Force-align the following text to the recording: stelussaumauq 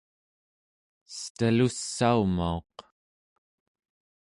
stelussaumauq 1.17 2.75